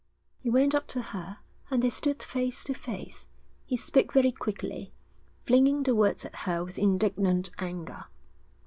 He 0.39 0.49
went 0.49 0.73
up 0.73 0.87
to 0.87 1.01
her, 1.13 1.41
and 1.69 1.83
they 1.83 1.91
stood 1.91 2.23
face 2.23 2.63
to 2.63 2.73
face. 2.73 3.27
He 3.67 3.77
spoke 3.77 4.13
very 4.13 4.31
quickly, 4.31 4.93
flinging 5.45 5.83
the 5.83 5.93
words 5.93 6.25
at 6.25 6.37
her 6.37 6.63
with 6.63 6.79
indignant 6.79 7.51
anger. 7.59 8.05